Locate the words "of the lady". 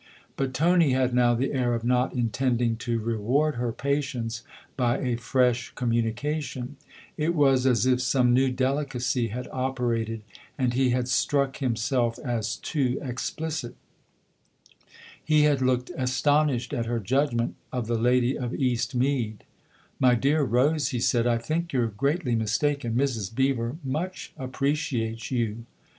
17.71-18.35